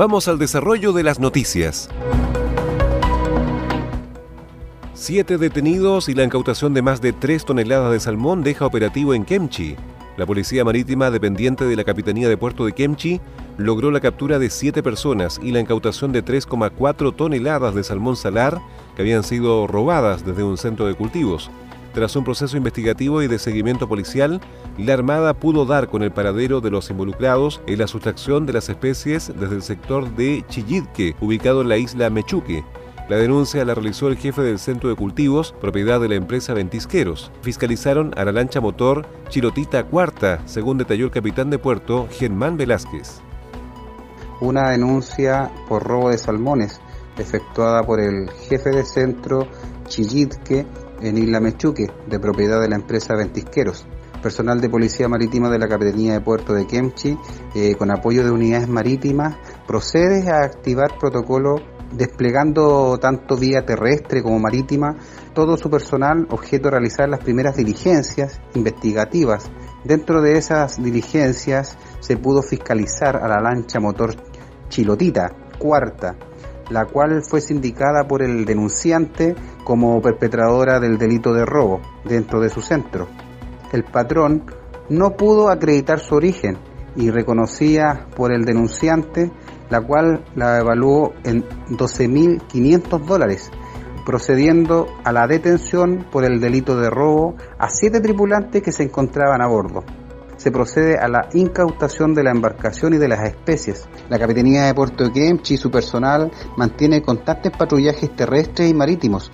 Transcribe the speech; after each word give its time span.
Vamos 0.00 0.28
al 0.28 0.38
desarrollo 0.38 0.94
de 0.94 1.02
las 1.02 1.20
noticias. 1.20 1.90
Siete 4.94 5.36
detenidos 5.36 6.08
y 6.08 6.14
la 6.14 6.24
incautación 6.24 6.72
de 6.72 6.80
más 6.80 7.02
de 7.02 7.12
tres 7.12 7.44
toneladas 7.44 7.92
de 7.92 8.00
salmón 8.00 8.42
deja 8.42 8.64
operativo 8.64 9.12
en 9.12 9.26
Kemchi. 9.26 9.76
La 10.16 10.24
Policía 10.24 10.64
Marítima, 10.64 11.10
dependiente 11.10 11.66
de 11.66 11.76
la 11.76 11.84
Capitanía 11.84 12.30
de 12.30 12.38
Puerto 12.38 12.64
de 12.64 12.72
Kemchi, 12.72 13.20
logró 13.58 13.90
la 13.90 14.00
captura 14.00 14.38
de 14.38 14.48
siete 14.48 14.82
personas 14.82 15.38
y 15.42 15.50
la 15.50 15.60
incautación 15.60 16.12
de 16.12 16.24
3,4 16.24 17.14
toneladas 17.14 17.74
de 17.74 17.84
salmón 17.84 18.16
salar 18.16 18.58
que 18.96 19.02
habían 19.02 19.22
sido 19.22 19.66
robadas 19.66 20.24
desde 20.24 20.44
un 20.44 20.56
centro 20.56 20.86
de 20.86 20.94
cultivos. 20.94 21.50
Tras 21.92 22.14
un 22.16 22.24
proceso 22.24 22.56
investigativo 22.56 23.22
y 23.22 23.26
de 23.26 23.38
seguimiento 23.38 23.88
policial, 23.88 24.40
la 24.78 24.94
Armada 24.94 25.34
pudo 25.34 25.66
dar 25.66 25.88
con 25.88 26.02
el 26.02 26.12
paradero 26.12 26.60
de 26.60 26.70
los 26.70 26.90
involucrados 26.90 27.60
en 27.66 27.78
la 27.78 27.86
sustracción 27.86 28.46
de 28.46 28.52
las 28.52 28.68
especies 28.68 29.32
desde 29.38 29.56
el 29.56 29.62
sector 29.62 30.14
de 30.14 30.44
Chillitque, 30.48 31.16
ubicado 31.20 31.62
en 31.62 31.68
la 31.68 31.76
isla 31.76 32.10
Mechuque. 32.10 32.64
La 33.08 33.16
denuncia 33.16 33.64
la 33.64 33.74
realizó 33.74 34.06
el 34.06 34.16
jefe 34.16 34.42
del 34.42 34.60
centro 34.60 34.88
de 34.88 34.94
cultivos, 34.94 35.52
propiedad 35.60 36.00
de 36.00 36.08
la 36.08 36.14
empresa 36.14 36.54
Ventisqueros. 36.54 37.32
Fiscalizaron 37.42 38.14
a 38.16 38.24
la 38.24 38.30
lancha 38.30 38.60
motor 38.60 39.04
Chilotita 39.28 39.84
Cuarta, 39.84 40.40
según 40.46 40.78
detalló 40.78 41.06
el 41.06 41.10
capitán 41.10 41.50
de 41.50 41.58
puerto, 41.58 42.06
Germán 42.12 42.56
Velázquez 42.56 43.20
una 44.40 44.70
denuncia 44.70 45.50
por 45.68 45.84
robo 45.84 46.10
de 46.10 46.18
salmones 46.18 46.80
efectuada 47.18 47.82
por 47.84 48.00
el 48.00 48.30
jefe 48.48 48.70
de 48.70 48.84
centro 48.84 49.46
Chillitque 49.86 50.66
en 51.00 51.18
Isla 51.18 51.40
Mechuque, 51.40 51.86
de 52.08 52.20
propiedad 52.20 52.60
de 52.60 52.68
la 52.68 52.76
empresa 52.76 53.14
Ventisqueros. 53.14 53.86
Personal 54.22 54.60
de 54.60 54.68
Policía 54.68 55.08
Marítima 55.08 55.48
de 55.48 55.58
la 55.58 55.68
Capitanía 55.68 56.12
de 56.12 56.20
Puerto 56.20 56.52
de 56.52 56.66
Kemchi, 56.66 57.16
eh, 57.54 57.74
con 57.76 57.90
apoyo 57.90 58.22
de 58.22 58.30
unidades 58.30 58.68
marítimas, 58.68 59.36
procede 59.66 60.30
a 60.30 60.44
activar 60.44 60.98
protocolo 60.98 61.56
desplegando 61.92 62.98
tanto 62.98 63.36
vía 63.36 63.64
terrestre 63.64 64.22
como 64.22 64.38
marítima 64.38 64.96
todo 65.34 65.56
su 65.56 65.70
personal 65.70 66.26
objeto 66.30 66.64
de 66.64 66.72
realizar 66.72 67.08
las 67.08 67.20
primeras 67.20 67.56
diligencias 67.56 68.40
investigativas. 68.54 69.50
Dentro 69.84 70.20
de 70.20 70.32
esas 70.36 70.82
diligencias 70.82 71.78
se 72.00 72.16
pudo 72.16 72.42
fiscalizar 72.42 73.16
a 73.16 73.28
la 73.28 73.40
lancha 73.40 73.80
motor 73.80 74.14
Chilotita, 74.68 75.32
cuarta, 75.58 76.16
la 76.70 76.86
cual 76.86 77.22
fue 77.22 77.40
sindicada 77.40 78.06
por 78.08 78.22
el 78.22 78.44
denunciante 78.44 79.34
como 79.64 80.00
perpetradora 80.00 80.80
del 80.80 80.98
delito 80.98 81.34
de 81.34 81.44
robo 81.44 81.80
dentro 82.04 82.40
de 82.40 82.48
su 82.48 82.62
centro. 82.62 83.08
El 83.72 83.84
patrón 83.84 84.44
no 84.88 85.16
pudo 85.16 85.50
acreditar 85.50 86.00
su 86.00 86.14
origen 86.14 86.58
y 86.96 87.10
reconocía 87.10 88.06
por 88.16 88.32
el 88.32 88.44
denunciante, 88.44 89.30
la 89.68 89.80
cual 89.80 90.24
la 90.34 90.58
evaluó 90.58 91.12
en 91.24 91.44
12.500 91.68 93.04
dólares, 93.04 93.50
procediendo 94.04 94.86
a 95.04 95.12
la 95.12 95.26
detención 95.26 96.06
por 96.10 96.24
el 96.24 96.40
delito 96.40 96.76
de 96.76 96.90
robo 96.90 97.36
a 97.58 97.68
siete 97.70 98.00
tripulantes 98.00 98.62
que 98.62 98.72
se 98.72 98.84
encontraban 98.84 99.42
a 99.42 99.46
bordo 99.46 99.84
se 100.40 100.50
procede 100.50 100.96
a 100.98 101.06
la 101.06 101.28
incautación 101.34 102.14
de 102.14 102.22
la 102.22 102.30
embarcación 102.30 102.94
y 102.94 102.96
de 102.96 103.08
las 103.08 103.28
especies. 103.28 103.84
La 104.08 104.18
Capitanía 104.18 104.64
de 104.64 104.74
Puerto 104.74 105.12
Kemchi 105.12 105.54
y 105.54 105.58
su 105.58 105.70
personal 105.70 106.32
mantiene 106.56 107.02
constantes 107.02 107.52
patrullajes 107.52 108.16
terrestres 108.16 108.70
y 108.70 108.74
marítimos. 108.74 109.30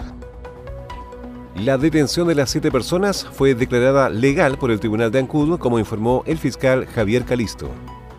La 1.55 1.79
detención 1.79 2.27
de 2.27 2.35
las 2.35 2.51
siete 2.51 2.73
personas 2.73 3.25
fue 3.25 3.55
declarada 3.55 4.09
legal 4.09 4.59
por 4.59 4.73
el 4.73 4.81
Tribunal 4.81 5.13
de 5.13 5.21
Ancud, 5.21 5.61
como 5.61 5.79
informó 5.79 6.25
el 6.27 6.39
fiscal 6.39 6.87
Javier 6.87 7.25
Calisto 7.25 7.71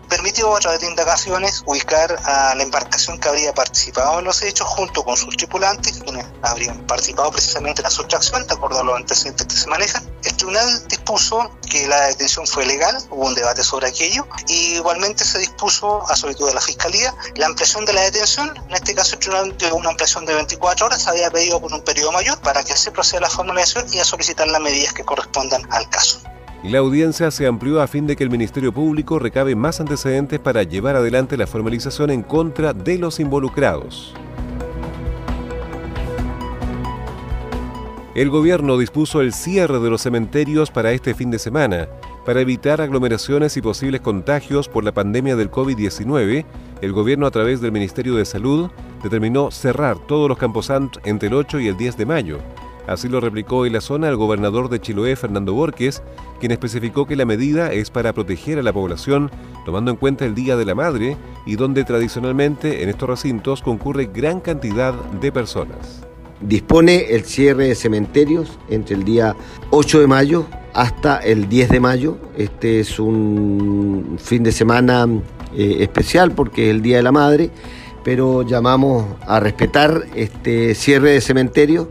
permitió 0.08 0.56
a 0.56 0.58
través 0.58 0.80
de 0.80 0.86
indagaciones 0.86 1.62
ubicar 1.66 2.18
a 2.24 2.54
la 2.54 2.62
embarcación 2.62 3.20
que 3.20 3.28
habría 3.28 3.52
participado 3.52 4.18
en 4.18 4.24
los 4.24 4.42
hechos 4.42 4.66
junto 4.66 5.04
con 5.04 5.16
sus 5.16 5.36
tripulantes, 5.36 6.00
quienes 6.02 6.26
habrían 6.42 6.86
participado 6.86 7.30
precisamente 7.30 7.82
en 7.82 7.84
la 7.84 7.90
sustracción, 7.90 8.46
de 8.46 8.54
acuerdo 8.54 8.80
a 8.80 8.84
los 8.84 8.96
antecedentes 8.96 9.46
que 9.46 9.54
se 9.54 9.68
manejan. 9.68 10.07
El 10.24 10.36
tribunal 10.36 10.88
dispuso 10.88 11.50
que 11.70 11.86
la 11.86 12.08
detención 12.08 12.46
fue 12.46 12.66
legal, 12.66 12.96
hubo 13.10 13.26
un 13.26 13.34
debate 13.34 13.62
sobre 13.62 13.86
aquello, 13.86 14.26
y 14.48 14.74
igualmente 14.74 15.24
se 15.24 15.38
dispuso, 15.38 16.02
a 16.10 16.16
solicitud 16.16 16.48
de 16.48 16.54
la 16.54 16.60
Fiscalía, 16.60 17.14
la 17.36 17.46
ampliación 17.46 17.84
de 17.84 17.92
la 17.92 18.02
detención. 18.02 18.52
En 18.68 18.74
este 18.74 18.94
caso, 18.94 19.14
el 19.14 19.20
tribunal 19.20 19.56
dio 19.56 19.76
una 19.76 19.90
ampliación 19.90 20.26
de 20.26 20.34
24 20.34 20.86
horas, 20.86 21.06
había 21.06 21.30
pedido 21.30 21.60
por 21.60 21.72
un 21.72 21.82
periodo 21.82 22.10
mayor 22.12 22.38
para 22.40 22.64
que 22.64 22.76
se 22.76 22.90
proceda 22.90 23.18
a 23.18 23.22
la 23.22 23.30
formalización 23.30 23.86
y 23.92 24.00
a 24.00 24.04
solicitar 24.04 24.48
las 24.48 24.60
medidas 24.60 24.92
que 24.92 25.04
correspondan 25.04 25.62
al 25.70 25.88
caso. 25.88 26.20
La 26.64 26.78
audiencia 26.78 27.30
se 27.30 27.46
amplió 27.46 27.80
a 27.80 27.86
fin 27.86 28.08
de 28.08 28.16
que 28.16 28.24
el 28.24 28.30
Ministerio 28.30 28.72
Público 28.74 29.20
recabe 29.20 29.54
más 29.54 29.78
antecedentes 29.78 30.40
para 30.40 30.64
llevar 30.64 30.96
adelante 30.96 31.36
la 31.36 31.46
formalización 31.46 32.10
en 32.10 32.22
contra 32.22 32.72
de 32.72 32.98
los 32.98 33.20
involucrados. 33.20 34.14
El 38.18 38.30
gobierno 38.30 38.76
dispuso 38.78 39.20
el 39.20 39.32
cierre 39.32 39.78
de 39.78 39.90
los 39.90 40.02
cementerios 40.02 40.72
para 40.72 40.90
este 40.90 41.14
fin 41.14 41.30
de 41.30 41.38
semana. 41.38 41.86
Para 42.26 42.40
evitar 42.40 42.80
aglomeraciones 42.80 43.56
y 43.56 43.62
posibles 43.62 44.00
contagios 44.00 44.68
por 44.68 44.82
la 44.82 44.90
pandemia 44.90 45.36
del 45.36 45.52
COVID-19, 45.52 46.44
el 46.80 46.92
gobierno 46.92 47.28
a 47.28 47.30
través 47.30 47.60
del 47.60 47.70
Ministerio 47.70 48.16
de 48.16 48.24
Salud 48.24 48.70
determinó 49.04 49.52
cerrar 49.52 50.00
todos 50.08 50.28
los 50.28 50.36
camposantos 50.36 51.00
entre 51.06 51.28
el 51.28 51.34
8 51.34 51.60
y 51.60 51.68
el 51.68 51.76
10 51.76 51.96
de 51.96 52.06
mayo. 52.06 52.38
Así 52.88 53.08
lo 53.08 53.20
replicó 53.20 53.66
en 53.66 53.74
la 53.74 53.80
zona 53.80 54.08
el 54.08 54.16
gobernador 54.16 54.68
de 54.68 54.80
Chiloé, 54.80 55.14
Fernando 55.14 55.54
Borges, 55.54 56.02
quien 56.40 56.50
especificó 56.50 57.06
que 57.06 57.14
la 57.14 57.24
medida 57.24 57.72
es 57.72 57.88
para 57.92 58.12
proteger 58.12 58.58
a 58.58 58.64
la 58.64 58.72
población, 58.72 59.30
tomando 59.64 59.92
en 59.92 59.96
cuenta 59.96 60.24
el 60.24 60.34
Día 60.34 60.56
de 60.56 60.64
la 60.64 60.74
Madre 60.74 61.16
y 61.46 61.54
donde 61.54 61.84
tradicionalmente 61.84 62.82
en 62.82 62.88
estos 62.88 63.08
recintos 63.08 63.62
concurre 63.62 64.10
gran 64.12 64.40
cantidad 64.40 64.92
de 64.92 65.30
personas. 65.30 66.07
Dispone 66.40 67.06
el 67.10 67.24
cierre 67.24 67.68
de 67.68 67.74
cementerios 67.74 68.58
entre 68.70 68.94
el 68.94 69.04
día 69.04 69.34
8 69.70 70.00
de 70.00 70.06
mayo 70.06 70.46
hasta 70.72 71.18
el 71.18 71.48
10 71.48 71.70
de 71.70 71.80
mayo. 71.80 72.18
Este 72.36 72.80
es 72.80 72.98
un 72.98 74.16
fin 74.18 74.42
de 74.42 74.52
semana 74.52 75.06
eh, 75.56 75.78
especial 75.80 76.32
porque 76.32 76.68
es 76.68 76.70
el 76.76 76.82
Día 76.82 76.98
de 76.98 77.02
la 77.02 77.12
Madre, 77.12 77.50
pero 78.04 78.42
llamamos 78.42 79.04
a 79.26 79.40
respetar 79.40 80.04
este 80.14 80.74
cierre 80.74 81.10
de 81.10 81.20
cementerios 81.20 81.88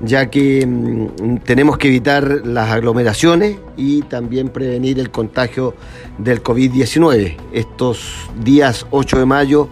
ya 0.00 0.30
que 0.30 0.66
mm, 0.66 1.38
tenemos 1.38 1.78
que 1.78 1.88
evitar 1.88 2.42
las 2.44 2.70
aglomeraciones 2.70 3.56
y 3.76 4.02
también 4.02 4.48
prevenir 4.48 4.98
el 4.98 5.10
contagio 5.10 5.74
del 6.18 6.42
COVID-19. 6.42 7.36
Estos 7.52 8.28
días 8.42 8.86
8 8.90 9.18
de 9.18 9.26
mayo, 9.26 9.68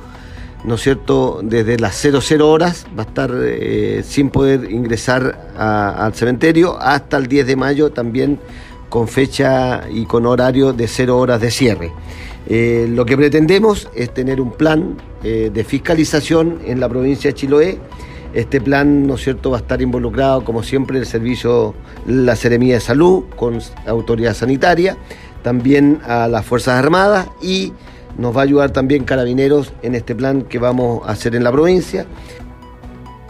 ¿no 0.65 0.75
es 0.77 0.83
cierto?, 0.83 1.41
desde 1.43 1.79
las 1.79 1.95
00 1.97 2.49
horas 2.49 2.87
va 2.99 3.03
a 3.03 3.07
estar 3.07 3.31
eh, 3.35 4.03
sin 4.05 4.31
poder 4.31 4.71
ingresar 4.71 5.53
al 5.57 6.15
cementerio 6.15 6.79
hasta 6.81 7.17
el 7.17 7.27
10 7.27 7.47
de 7.47 7.57
mayo 7.57 7.91
también 7.91 8.39
con 8.89 9.09
fecha 9.09 9.85
y 9.91 10.07
con 10.07 10.27
horario 10.27 10.73
de 10.73 10.89
0 10.89 11.19
horas 11.19 11.41
de 11.41 11.51
cierre. 11.51 11.93
Eh, 12.47 12.87
lo 12.91 13.07
que 13.07 13.17
pretendemos 13.17 13.89
es 13.95 14.13
tener 14.13 14.41
un 14.41 14.53
plan 14.53 14.97
eh, 15.23 15.51
de 15.53 15.65
fiscalización 15.65 16.61
en 16.65 16.81
la 16.81 16.89
provincia 16.89 17.31
de 17.31 17.35
Chiloé 17.35 17.79
este 18.35 18.61
plan, 18.61 19.07
¿no 19.07 19.15
es 19.15 19.23
cierto?, 19.23 19.53
va 19.53 19.59
a 19.59 19.61
estar 19.61 19.81
involucrado, 19.81 20.45
como 20.45 20.65
siempre, 20.65 20.99
el 20.99 21.07
servicio, 21.07 21.73
la 22.05 22.35
Seremía 22.35 22.75
de 22.75 22.81
Salud, 22.81 23.25
con 23.37 23.61
autoridad 23.87 24.35
sanitaria, 24.35 24.97
también 25.43 26.01
a 26.05 26.27
las 26.27 26.45
Fuerzas 26.45 26.75
Armadas 26.75 27.29
y 27.41 27.73
nos 28.19 28.37
va 28.37 28.41
a 28.41 28.45
ayudar 28.45 28.71
también 28.71 29.05
Carabineros 29.05 29.73
en 29.83 29.95
este 29.95 30.15
plan 30.15 30.43
que 30.43 30.59
vamos 30.59 31.07
a 31.07 31.13
hacer 31.13 31.35
en 31.35 31.45
la 31.45 31.53
provincia. 31.53 32.07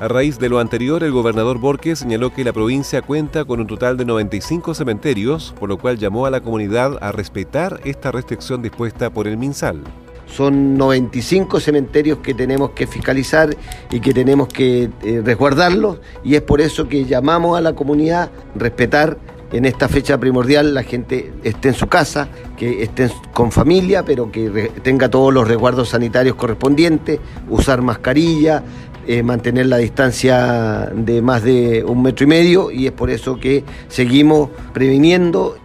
A 0.00 0.08
raíz 0.08 0.38
de 0.38 0.48
lo 0.48 0.58
anterior, 0.58 1.04
el 1.04 1.12
gobernador 1.12 1.58
Borges 1.58 2.00
señaló 2.00 2.34
que 2.34 2.42
la 2.42 2.52
provincia 2.52 3.00
cuenta 3.00 3.44
con 3.44 3.60
un 3.60 3.66
total 3.66 3.96
de 3.96 4.04
95 4.04 4.74
cementerios, 4.74 5.54
por 5.58 5.68
lo 5.68 5.78
cual 5.78 5.98
llamó 5.98 6.26
a 6.26 6.30
la 6.30 6.40
comunidad 6.40 6.98
a 7.00 7.12
respetar 7.12 7.80
esta 7.84 8.10
restricción 8.10 8.60
dispuesta 8.60 9.10
por 9.10 9.28
el 9.28 9.36
MinSal. 9.36 9.82
Son 10.26 10.76
95 10.76 11.60
cementerios 11.60 12.18
que 12.18 12.34
tenemos 12.34 12.70
que 12.70 12.88
fiscalizar 12.88 13.56
y 13.90 14.00
que 14.00 14.12
tenemos 14.12 14.48
que 14.48 14.90
eh, 15.04 15.22
resguardarlos 15.24 16.00
y 16.24 16.34
es 16.34 16.42
por 16.42 16.60
eso 16.60 16.88
que 16.88 17.04
llamamos 17.04 17.56
a 17.56 17.60
la 17.60 17.74
comunidad 17.74 18.24
a 18.24 18.58
respetar 18.58 19.16
en 19.56 19.64
esta 19.64 19.88
fecha 19.88 20.18
primordial 20.18 20.74
la 20.74 20.82
gente 20.82 21.32
esté 21.44 21.68
en 21.68 21.74
su 21.74 21.86
casa, 21.86 22.28
que 22.56 22.82
esté 22.82 23.08
con 23.32 23.52
familia, 23.52 24.04
pero 24.04 24.32
que 24.32 24.72
tenga 24.82 25.08
todos 25.08 25.32
los 25.32 25.46
resguardos 25.46 25.90
sanitarios 25.90 26.34
correspondientes, 26.34 27.20
usar 27.48 27.80
mascarilla, 27.80 28.64
eh, 29.06 29.22
mantener 29.22 29.66
la 29.66 29.76
distancia 29.76 30.90
de 30.92 31.22
más 31.22 31.44
de 31.44 31.84
un 31.84 32.02
metro 32.02 32.24
y 32.24 32.26
medio 32.26 32.70
y 32.70 32.86
es 32.86 32.92
por 32.92 33.10
eso 33.10 33.38
que 33.38 33.62
seguimos 33.88 34.50
previniendo 34.72 35.56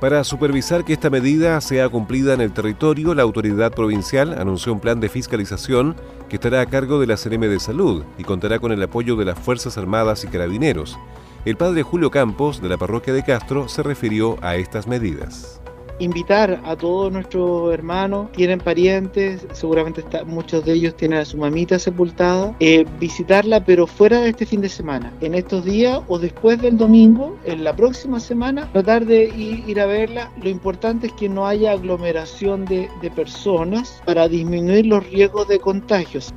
para 0.00 0.22
supervisar 0.22 0.84
que 0.84 0.92
esta 0.92 1.08
medida 1.08 1.58
sea 1.62 1.88
cumplida 1.88 2.34
en 2.34 2.42
el 2.42 2.52
territorio, 2.52 3.14
la 3.14 3.22
autoridad 3.22 3.72
provincial 3.72 4.38
anunció 4.38 4.72
un 4.72 4.80
plan 4.80 5.00
de 5.00 5.08
fiscalización 5.08 5.96
que 6.28 6.36
estará 6.36 6.60
a 6.60 6.66
cargo 6.66 7.00
de 7.00 7.06
la 7.06 7.16
CNM 7.16 7.48
de 7.48 7.58
Salud 7.58 8.04
y 8.18 8.24
contará 8.24 8.58
con 8.58 8.70
el 8.70 8.82
apoyo 8.82 9.16
de 9.16 9.24
las 9.24 9.38
Fuerzas 9.38 9.78
Armadas 9.78 10.22
y 10.24 10.26
Carabineros. 10.26 10.98
El 11.44 11.56
padre 11.56 11.82
Julio 11.82 12.10
Campos, 12.10 12.62
de 12.62 12.68
la 12.68 12.78
parroquia 12.78 13.12
de 13.12 13.22
Castro, 13.22 13.68
se 13.68 13.82
refirió 13.82 14.38
a 14.40 14.56
estas 14.56 14.86
medidas 14.86 15.60
invitar 15.98 16.60
a 16.64 16.76
todos 16.76 17.12
nuestros 17.12 17.72
hermanos, 17.72 18.30
tienen 18.32 18.58
parientes, 18.58 19.46
seguramente 19.52 20.02
muchos 20.26 20.64
de 20.64 20.72
ellos 20.72 20.96
tienen 20.96 21.20
a 21.20 21.24
su 21.24 21.36
mamita 21.36 21.78
sepultada, 21.78 22.54
eh, 22.60 22.84
visitarla 22.98 23.64
pero 23.64 23.86
fuera 23.86 24.20
de 24.20 24.30
este 24.30 24.46
fin 24.46 24.60
de 24.60 24.68
semana, 24.68 25.12
en 25.20 25.34
estos 25.34 25.64
días 25.64 26.00
o 26.08 26.18
después 26.18 26.60
del 26.60 26.76
domingo, 26.76 27.36
en 27.44 27.64
la 27.64 27.74
próxima 27.74 28.20
semana, 28.20 28.70
tratar 28.72 29.06
de 29.06 29.24
ir, 29.24 29.80
a 29.80 29.86
verla. 29.86 30.30
Lo 30.42 30.48
importante 30.48 31.08
es 31.08 31.12
que 31.14 31.28
no 31.28 31.46
haya 31.46 31.72
aglomeración 31.72 32.64
de, 32.64 32.88
de 33.02 33.10
personas 33.10 34.02
para 34.04 34.28
disminuir 34.28 34.86
los 34.86 35.04
riesgos 35.10 35.48
de 35.48 35.58
contagios. 35.58 36.32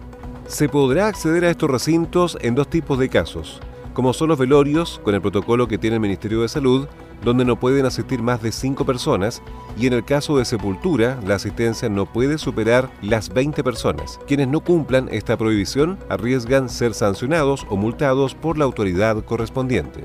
Se 0.48 0.70
podrá 0.70 1.08
acceder 1.08 1.46
a 1.46 1.50
estos 1.50 1.70
recintos 1.70 2.38
en 2.42 2.56
dos 2.56 2.70
tipos 2.70 2.98
de 2.98 3.10
casos, 3.10 3.60
como 3.98 4.14
son 4.14 4.30
los 4.30 4.38
velorios, 4.38 5.02
con 5.04 5.16
el 5.16 5.22
protocolo 5.22 5.68
que 5.68 5.80
tiene 5.80 5.96
el 5.96 6.00
Ministerio 6.00 6.44
de 6.44 6.50
Salud, 6.50 6.88
donde 7.24 7.44
no 7.44 7.60
pueden 7.60 7.84
asistir 7.88 8.22
más 8.22 8.44
de 8.44 8.52
5 8.52 8.86
personas 8.86 9.42
y 9.76 9.88
en 9.88 9.94
el 9.94 10.06
caso 10.06 10.38
de 10.38 10.46
sepultura 10.46 11.20
la 11.26 11.34
asistencia 11.34 11.90
no 11.90 12.06
puede 12.06 12.38
superar 12.38 12.92
las 13.02 13.34
20 13.34 13.64
personas. 13.64 14.20
Quienes 14.28 14.50
no 14.50 14.60
cumplan 14.60 15.10
esta 15.12 15.36
prohibición 15.36 15.98
arriesgan 16.10 16.70
ser 16.70 16.94
sancionados 16.94 17.66
o 17.72 17.76
multados 17.76 18.36
por 18.36 18.60
la 18.60 18.66
autoridad 18.66 19.26
correspondiente. 19.26 20.04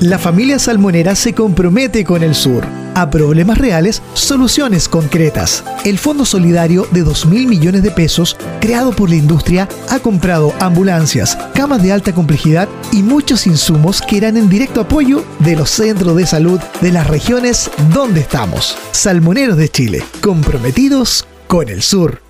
La 0.00 0.18
familia 0.18 0.58
salmonera 0.58 1.14
se 1.14 1.34
compromete 1.34 2.04
con 2.04 2.22
el 2.22 2.34
sur. 2.34 2.64
A 2.94 3.10
problemas 3.10 3.58
reales, 3.58 4.00
soluciones 4.14 4.88
concretas. 4.88 5.62
El 5.84 5.98
Fondo 5.98 6.24
Solidario 6.24 6.86
de 6.90 7.02
2 7.02 7.26
mil 7.26 7.46
millones 7.46 7.82
de 7.82 7.90
pesos, 7.90 8.34
creado 8.62 8.92
por 8.92 9.10
la 9.10 9.16
industria, 9.16 9.68
ha 9.90 9.98
comprado 9.98 10.54
ambulancias, 10.58 11.36
camas 11.52 11.82
de 11.82 11.92
alta 11.92 12.14
complejidad 12.14 12.66
y 12.92 13.02
muchos 13.02 13.46
insumos 13.46 14.00
que 14.00 14.16
irán 14.16 14.38
en 14.38 14.48
directo 14.48 14.80
apoyo 14.80 15.22
de 15.40 15.54
los 15.54 15.68
centros 15.68 16.16
de 16.16 16.24
salud 16.24 16.58
de 16.80 16.92
las 16.92 17.06
regiones 17.06 17.70
donde 17.92 18.20
estamos. 18.20 18.78
Salmoneros 18.92 19.58
de 19.58 19.68
Chile, 19.68 20.02
comprometidos 20.22 21.26
con 21.46 21.68
el 21.68 21.82
sur. 21.82 22.29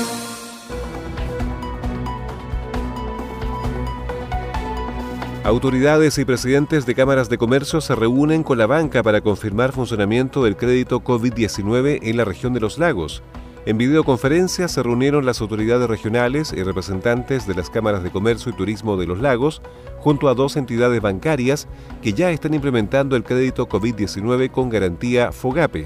Autoridades 5.51 6.17
y 6.17 6.23
presidentes 6.23 6.85
de 6.85 6.95
cámaras 6.95 7.27
de 7.27 7.37
comercio 7.37 7.81
se 7.81 7.93
reúnen 7.93 8.41
con 8.41 8.57
la 8.57 8.67
banca 8.67 9.03
para 9.03 9.19
confirmar 9.19 9.73
funcionamiento 9.73 10.45
del 10.45 10.55
crédito 10.55 11.03
COVID-19 11.03 11.99
en 12.03 12.15
la 12.15 12.23
región 12.23 12.53
de 12.53 12.61
los 12.61 12.79
lagos. 12.79 13.21
En 13.65 13.77
videoconferencia 13.77 14.69
se 14.69 14.81
reunieron 14.81 15.25
las 15.25 15.41
autoridades 15.41 15.89
regionales 15.89 16.53
y 16.53 16.63
representantes 16.63 17.47
de 17.47 17.55
las 17.55 17.69
cámaras 17.69 18.01
de 18.01 18.11
comercio 18.11 18.49
y 18.49 18.55
turismo 18.55 18.95
de 18.95 19.07
los 19.07 19.19
lagos, 19.19 19.61
junto 19.97 20.29
a 20.29 20.35
dos 20.35 20.55
entidades 20.55 21.01
bancarias 21.01 21.67
que 22.01 22.13
ya 22.13 22.31
están 22.31 22.53
implementando 22.53 23.17
el 23.17 23.25
crédito 23.25 23.67
COVID-19 23.67 24.51
con 24.51 24.69
garantía 24.69 25.33
FOGAPE. 25.33 25.85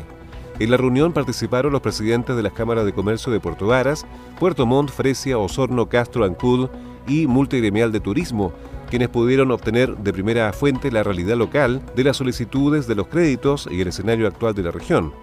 En 0.60 0.70
la 0.70 0.78
reunión 0.78 1.12
participaron 1.12 1.72
los 1.72 1.82
presidentes 1.82 2.36
de 2.36 2.44
las 2.44 2.54
cámaras 2.54 2.86
de 2.86 2.94
comercio 2.94 3.32
de 3.32 3.40
Puerto 3.40 3.66
Varas, 3.66 4.06
Puerto 4.40 4.68
Montt, 4.68 4.92
Fresia, 4.92 5.40
Osorno, 5.40 5.90
Castro, 5.90 6.24
Ancud 6.24 6.70
y 7.08 7.26
Multigremial 7.26 7.92
de 7.92 8.00
Turismo, 8.00 8.54
quienes 8.90 9.10
pudieron 9.10 9.52
obtener 9.52 9.98
de 9.98 10.14
primera 10.14 10.52
fuente 10.54 10.92
la 10.92 11.04
realidad 11.04 11.38
local 11.38 11.82
de 11.96 12.04
las 12.04 12.18
solicitudes 12.18 12.88
de 12.88 12.96
los 12.96 13.08
créditos 13.08 13.68
y 13.72 13.82
el 13.82 13.88
escenario 13.88 14.28
actual 14.28 14.54
de 14.54 14.64
la 14.64 14.72
región. 14.72 15.14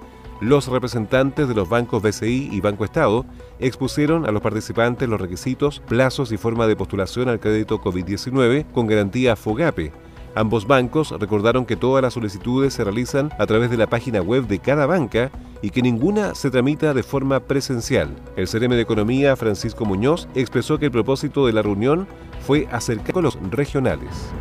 Los 0.40 0.66
representantes 0.66 1.46
de 1.46 1.54
los 1.54 1.68
bancos 1.68 2.02
BCI 2.02 2.48
y 2.50 2.60
Banco 2.60 2.84
Estado 2.84 3.24
expusieron 3.60 4.26
a 4.26 4.32
los 4.32 4.42
participantes 4.42 5.08
los 5.08 5.20
requisitos, 5.20 5.80
plazos 5.80 6.32
y 6.32 6.36
forma 6.36 6.66
de 6.66 6.74
postulación 6.74 7.28
al 7.28 7.38
crédito 7.38 7.80
COVID-19 7.80 8.66
con 8.72 8.88
garantía 8.88 9.36
FOGAPE, 9.36 9.92
Ambos 10.34 10.66
bancos 10.66 11.14
recordaron 11.18 11.66
que 11.66 11.76
todas 11.76 12.02
las 12.02 12.14
solicitudes 12.14 12.72
se 12.72 12.84
realizan 12.84 13.30
a 13.38 13.46
través 13.46 13.70
de 13.70 13.76
la 13.76 13.86
página 13.86 14.22
web 14.22 14.46
de 14.46 14.60
cada 14.60 14.86
banca 14.86 15.30
y 15.60 15.70
que 15.70 15.82
ninguna 15.82 16.34
se 16.34 16.50
tramita 16.50 16.94
de 16.94 17.02
forma 17.02 17.40
presencial. 17.40 18.16
El 18.36 18.48
CRM 18.48 18.70
de 18.70 18.80
Economía, 18.80 19.36
Francisco 19.36 19.84
Muñoz, 19.84 20.28
expresó 20.34 20.78
que 20.78 20.86
el 20.86 20.90
propósito 20.90 21.46
de 21.46 21.52
la 21.52 21.62
reunión 21.62 22.06
fue 22.40 22.66
acercar 22.72 23.12
con 23.12 23.24
los 23.24 23.38
regionales. 23.50 24.32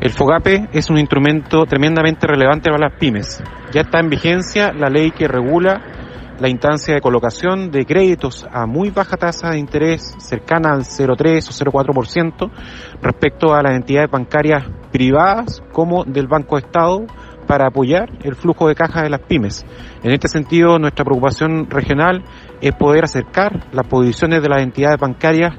El 0.00 0.10
FOGAPE 0.12 0.68
es 0.72 0.88
un 0.88 0.96
instrumento 0.98 1.66
tremendamente 1.66 2.26
relevante 2.26 2.70
para 2.70 2.88
las 2.88 2.98
pymes. 2.98 3.42
Ya 3.72 3.82
está 3.82 4.00
en 4.00 4.08
vigencia 4.08 4.72
la 4.72 4.88
ley 4.88 5.10
que 5.10 5.28
regula 5.28 5.82
la 6.40 6.48
instancia 6.48 6.94
de 6.94 7.00
colocación 7.00 7.70
de 7.70 7.84
créditos 7.84 8.46
a 8.50 8.66
muy 8.66 8.90
baja 8.90 9.16
tasa 9.16 9.50
de 9.50 9.58
interés, 9.58 10.16
cercana 10.18 10.70
al 10.72 10.84
0,3 10.84 11.48
o 11.48 11.70
0,4%, 11.70 12.50
respecto 13.02 13.54
a 13.54 13.62
las 13.62 13.76
entidades 13.76 14.10
bancarias 14.10 14.64
privadas 14.90 15.62
como 15.72 16.04
del 16.04 16.26
Banco 16.26 16.56
de 16.56 16.62
Estado 16.62 17.04
para 17.46 17.66
apoyar 17.66 18.08
el 18.22 18.36
flujo 18.36 18.68
de 18.68 18.74
caja 18.74 19.02
de 19.02 19.10
las 19.10 19.20
pymes. 19.20 19.66
En 20.02 20.12
este 20.12 20.28
sentido, 20.28 20.78
nuestra 20.78 21.04
preocupación 21.04 21.68
regional 21.68 22.24
es 22.60 22.72
poder 22.72 23.04
acercar 23.04 23.66
las 23.72 23.86
posiciones 23.86 24.42
de 24.42 24.48
las 24.48 24.62
entidades 24.62 24.98
bancarias 24.98 25.54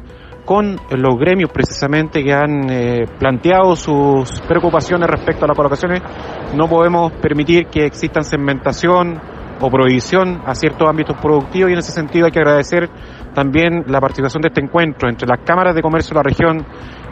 con 0.45 0.77
los 0.89 1.19
gremios 1.19 1.51
precisamente 1.51 2.23
que 2.23 2.33
han 2.33 2.69
eh, 2.69 3.05
planteado 3.19 3.75
sus 3.75 4.41
preocupaciones 4.47 5.07
respecto 5.07 5.45
a 5.45 5.49
las 5.49 5.55
colocaciones. 5.57 6.01
No 6.55 6.67
podemos 6.67 7.11
permitir 7.13 7.67
que 7.67 7.85
existan 7.85 8.23
segmentación, 8.23 9.21
o 9.61 9.69
prohibición 9.69 10.41
a 10.45 10.55
ciertos 10.55 10.89
ámbitos 10.89 11.17
productivos 11.17 11.69
y 11.69 11.73
en 11.73 11.79
ese 11.79 11.91
sentido 11.91 12.25
hay 12.25 12.31
que 12.31 12.39
agradecer 12.39 12.89
también 13.33 13.83
la 13.87 14.01
participación 14.01 14.41
de 14.41 14.49
este 14.49 14.61
encuentro 14.61 15.07
entre 15.07 15.27
las 15.27 15.39
cámaras 15.45 15.75
de 15.75 15.81
comercio 15.81 16.09
de 16.09 16.15
la 16.15 16.23
región, 16.23 16.65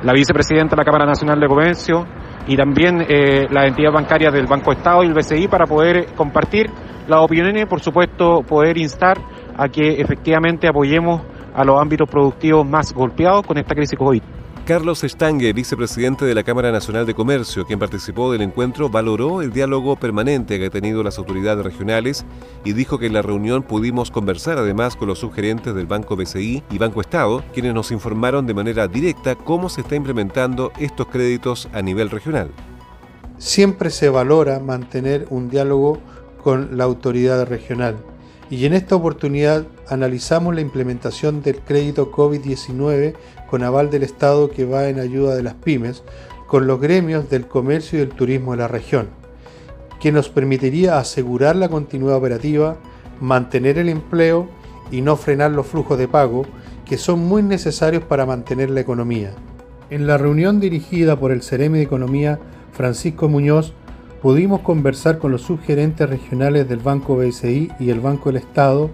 la 0.04 0.14
vicepresidenta 0.14 0.76
de 0.76 0.82
la 0.82 0.86
Cámara 0.86 1.06
Nacional 1.06 1.40
de 1.40 1.48
Comercio 1.48 2.06
y 2.48 2.58
también 2.58 3.06
eh, 3.08 3.48
las 3.50 3.66
entidades 3.66 3.94
bancarias 3.94 4.34
del 4.34 4.48
Banco 4.48 4.72
Estado 4.72 5.04
y 5.04 5.08
el 5.08 5.14
BCI 5.14 5.48
para 5.48 5.66
poder 5.66 6.14
compartir 6.16 6.70
las 7.08 7.20
opiniones 7.22 7.64
y 7.64 7.66
por 7.66 7.80
supuesto 7.80 8.42
poder 8.42 8.78
instar 8.78 9.18
a 9.58 9.68
que 9.68 10.02
efectivamente 10.02 10.68
apoyemos 10.68 11.22
a 11.54 11.64
los 11.64 11.80
ámbitos 11.80 12.10
productivos 12.10 12.66
más 12.68 12.94
golpeados 12.94 13.46
con 13.46 13.58
esta 13.58 13.76
crisis 13.76 13.98
COVID. 13.98 14.39
Carlos 14.70 15.04
Estangue, 15.04 15.52
vicepresidente 15.52 16.26
de 16.26 16.36
la 16.36 16.44
Cámara 16.44 16.72
Nacional 16.72 17.08
de 17.08 17.16
Comercio, 17.16 17.66
quien 17.66 17.80
participó 17.80 18.32
del 18.32 18.44
encuentro, 18.44 18.88
valoró 18.88 19.42
el 19.42 19.52
diálogo 19.52 19.96
permanente 19.96 20.60
que 20.60 20.66
han 20.66 20.72
tenido 20.72 21.02
las 21.02 21.18
autoridades 21.18 21.66
regionales 21.66 22.24
y 22.64 22.74
dijo 22.74 23.00
que 23.00 23.08
en 23.08 23.14
la 23.14 23.24
reunión 23.24 23.64
pudimos 23.64 24.12
conversar 24.12 24.60
además 24.60 24.96
con 24.96 25.08
los 25.08 25.18
subgerentes 25.18 25.74
del 25.74 25.88
Banco 25.88 26.16
BCI 26.16 26.64
y 26.70 26.78
Banco 26.78 27.02
Estado, 27.02 27.44
quienes 27.52 27.74
nos 27.74 27.92
informaron 27.92 28.46
de 28.46 28.54
manera 28.54 28.88
directa 28.88 29.34
cómo 29.34 29.70
se 29.70 29.82
está 29.82 29.96
implementando 29.96 30.72
estos 30.78 31.08
créditos 31.08 31.68
a 31.74 31.82
nivel 31.82 32.12
regional. 32.12 32.52
siempre 33.40 33.90
se 33.90 34.10
valora 34.10 34.60
mantener 34.60 35.26
un 35.32 35.50
diálogo 35.50 35.98
con 36.44 36.78
la 36.78 36.84
autoridad 36.84 37.48
regional. 37.48 37.98
Y 38.50 38.66
en 38.66 38.74
esta 38.74 38.96
oportunidad 38.96 39.66
analizamos 39.88 40.56
la 40.56 40.62
implementación 40.62 41.44
del 41.44 41.60
crédito 41.60 42.12
COVID-19 42.12 43.14
con 43.48 43.64
aval 43.64 43.92
del 43.92 44.04
Estado 44.04 44.50
que 44.50 44.66
va 44.66 44.90
en 44.90 45.00
ayuda 45.00 45.36
de 45.36 45.44
las 45.44 45.54
pymes, 45.54 46.04
con 46.48 46.66
los 46.66 46.82
gremios 46.82 47.30
del 47.30 47.48
comercio 47.48 47.98
y 47.98 48.00
del 48.00 48.10
turismo 48.10 48.52
de 48.52 48.58
la 48.58 48.68
región, 48.68 49.10
que 50.00 50.12
nos 50.12 50.30
permitiría 50.30 50.98
asegurar 50.98 51.56
la 51.56 51.70
continuidad 51.70 52.18
operativa, 52.18 52.78
mantener 53.22 53.78
el 53.78 53.88
empleo 53.88 54.50
y 54.90 55.02
no 55.02 55.16
frenar 55.16 55.52
los 55.52 55.68
flujos 55.68 56.00
de 56.00 56.08
pago, 56.08 56.46
que 56.86 56.98
son 56.98 57.20
muy 57.20 57.44
necesarios 57.44 58.04
para 58.04 58.26
mantener 58.26 58.72
la 58.72 58.82
economía. 58.82 59.32
En 59.92 60.08
la 60.08 60.18
reunión 60.18 60.60
dirigida 60.60 61.20
por 61.20 61.32
el 61.32 61.44
Ceremi 61.44 61.78
de 61.78 61.84
Economía, 61.84 62.40
Francisco 62.72 63.30
Muñoz, 63.30 63.74
pudimos 64.22 64.62
conversar 64.62 65.18
con 65.18 65.32
los 65.32 65.44
subgerentes 65.44 66.10
regionales 66.10 66.68
del 66.68 66.80
Banco 66.80 67.16
BCI 67.16 67.72
y 67.80 67.90
el 67.90 68.00
Banco 68.00 68.30
del 68.30 68.38
Estado 68.38 68.90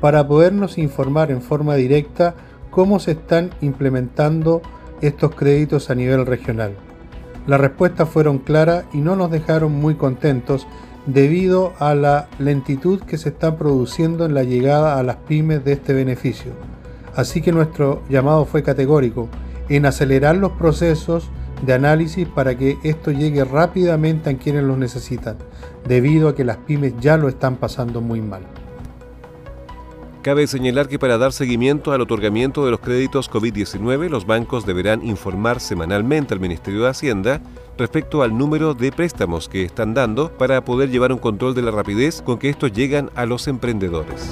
para 0.00 0.26
podernos 0.26 0.78
informar 0.78 1.30
en 1.30 1.42
forma 1.42 1.74
directa 1.74 2.34
cómo 2.70 2.98
se 2.98 3.12
están 3.12 3.50
implementando 3.60 4.62
estos 5.00 5.34
créditos 5.34 5.90
a 5.90 5.94
nivel 5.94 6.26
regional. 6.26 6.74
Las 7.46 7.60
respuestas 7.60 8.08
fueron 8.08 8.38
claras 8.38 8.84
y 8.92 8.98
no 8.98 9.16
nos 9.16 9.30
dejaron 9.30 9.72
muy 9.72 9.96
contentos 9.96 10.66
debido 11.06 11.72
a 11.80 11.94
la 11.94 12.28
lentitud 12.38 13.00
que 13.00 13.18
se 13.18 13.30
está 13.30 13.56
produciendo 13.56 14.24
en 14.24 14.34
la 14.34 14.44
llegada 14.44 14.98
a 14.98 15.02
las 15.02 15.16
pymes 15.16 15.64
de 15.64 15.72
este 15.72 15.92
beneficio. 15.92 16.52
Así 17.16 17.42
que 17.42 17.50
nuestro 17.50 18.02
llamado 18.08 18.44
fue 18.44 18.62
categórico 18.62 19.28
en 19.68 19.86
acelerar 19.86 20.36
los 20.36 20.52
procesos 20.52 21.30
de 21.62 21.72
análisis 21.72 22.28
para 22.28 22.56
que 22.56 22.78
esto 22.82 23.10
llegue 23.10 23.44
rápidamente 23.44 24.30
a 24.30 24.36
quienes 24.36 24.64
lo 24.64 24.76
necesitan, 24.76 25.36
debido 25.86 26.28
a 26.28 26.34
que 26.34 26.44
las 26.44 26.58
pymes 26.58 26.94
ya 27.00 27.16
lo 27.16 27.28
están 27.28 27.56
pasando 27.56 28.00
muy 28.00 28.20
mal. 28.20 28.42
Cabe 30.22 30.46
señalar 30.46 30.88
que 30.88 31.00
para 31.00 31.18
dar 31.18 31.32
seguimiento 31.32 31.92
al 31.92 32.00
otorgamiento 32.00 32.64
de 32.64 32.70
los 32.70 32.78
créditos 32.78 33.28
COVID-19, 33.28 34.08
los 34.08 34.24
bancos 34.24 34.64
deberán 34.64 35.04
informar 35.04 35.58
semanalmente 35.58 36.32
al 36.32 36.38
Ministerio 36.38 36.82
de 36.82 36.90
Hacienda 36.90 37.40
respecto 37.76 38.22
al 38.22 38.38
número 38.38 38.74
de 38.74 38.92
préstamos 38.92 39.48
que 39.48 39.64
están 39.64 39.94
dando 39.94 40.30
para 40.38 40.64
poder 40.64 40.90
llevar 40.90 41.10
un 41.10 41.18
control 41.18 41.56
de 41.56 41.62
la 41.62 41.72
rapidez 41.72 42.22
con 42.22 42.38
que 42.38 42.50
estos 42.50 42.72
llegan 42.72 43.10
a 43.16 43.26
los 43.26 43.48
emprendedores. 43.48 44.30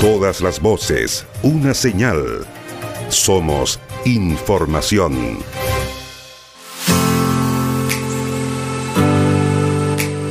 Todas 0.00 0.40
las 0.40 0.60
voces, 0.60 1.24
una 1.44 1.72
señal. 1.72 2.44
Somos 3.08 3.80
información. 4.04 5.38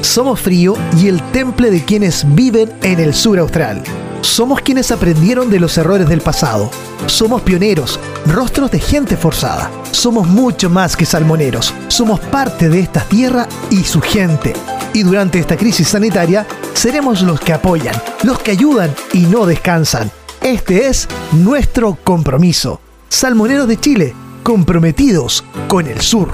Somos 0.02 0.40
frío 0.40 0.76
y 0.96 1.08
el 1.08 1.22
temple 1.32 1.72
de 1.72 1.84
quienes 1.84 2.24
viven 2.36 2.72
en 2.84 3.00
el 3.00 3.16
sur 3.16 3.40
austral. 3.40 3.84
Somos 4.22 4.62
quienes 4.62 4.92
aprendieron 4.92 5.50
de 5.50 5.60
los 5.60 5.76
errores 5.80 6.08
del 6.08 6.22
pasado. 6.22 6.70
Somos 7.08 7.42
pioneros, 7.42 8.00
rostros 8.28 8.70
de 8.70 8.80
gente 8.80 9.18
forzada. 9.18 9.72
Somos 9.92 10.28
mucho 10.28 10.70
más 10.70 10.96
que 10.96 11.06
salmoneros. 11.06 11.74
Somos 11.88 12.20
parte 12.20 12.70
de 12.70 12.82
esta 12.82 13.02
tierra 13.06 13.48
y 13.72 13.84
su 13.84 14.02
gente. 14.02 14.54
Y 14.94 15.02
durante 15.02 15.40
esta 15.40 15.58
crisis 15.58 15.88
sanitaria, 15.88 16.46
seremos 16.74 17.24
los 17.24 17.40
que 17.40 17.54
apoyan, 17.54 17.96
los 18.24 18.38
que 18.40 18.52
ayudan 18.52 18.94
y 19.14 19.22
no 19.22 19.48
descansan. 19.48 20.12
Este 20.42 20.88
es 20.88 21.08
nuestro 21.34 21.98
compromiso. 22.04 22.82
Salmoneros 23.10 23.68
de 23.68 23.78
Chile, 23.78 24.16
comprometidos 24.44 25.44
con 25.68 25.88
el 25.88 26.00
sur. 26.02 26.30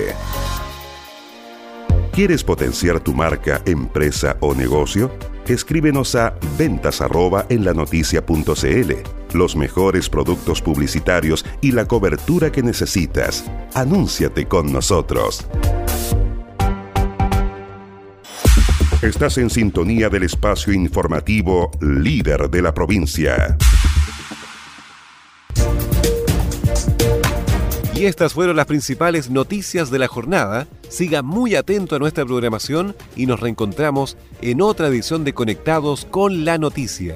¿Quieres 2.11 2.43
potenciar 2.43 2.99
tu 2.99 3.13
marca, 3.13 3.61
empresa 3.65 4.35
o 4.41 4.53
negocio? 4.53 5.09
Escríbenos 5.47 6.13
a 6.15 6.35
ventas@enlanoticia.cl. 6.57 9.22
Los 9.33 9.55
mejores 9.55 10.09
productos 10.09 10.61
publicitarios 10.61 11.43
y 11.61 11.71
la 11.71 11.87
cobertura 11.87 12.51
que 12.51 12.61
necesitas. 12.61 13.43
Anúnciate 13.73 14.45
con 14.47 14.71
nosotros. 14.71 15.47
Estás 19.01 19.37
en 19.39 19.49
sintonía 19.49 20.07
del 20.09 20.23
espacio 20.23 20.71
informativo 20.71 21.71
líder 21.81 22.49
de 22.49 22.61
la 22.61 22.73
provincia. 22.73 23.57
Y 27.95 28.05
estas 28.05 28.33
fueron 28.33 28.55
las 28.55 28.65
principales 28.65 29.29
noticias 29.29 29.91
de 29.91 29.99
la 29.99 30.07
jornada. 30.07 30.67
Siga 30.89 31.21
muy 31.21 31.55
atento 31.55 31.95
a 31.95 31.99
nuestra 31.99 32.25
programación 32.25 32.95
y 33.15 33.25
nos 33.25 33.39
reencontramos 33.39 34.15
en 34.41 34.61
otra 34.61 34.87
edición 34.87 35.23
de 35.23 35.33
Conectados 35.33 36.05
con 36.05 36.45
la 36.45 36.57
Noticia. 36.57 37.15